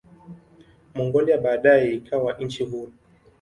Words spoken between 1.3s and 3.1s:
baadaye ikawa nchi huru.